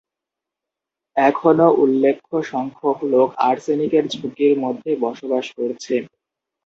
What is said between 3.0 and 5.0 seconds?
লোক আর্সেনিকের ঝুঁকির মধ্যে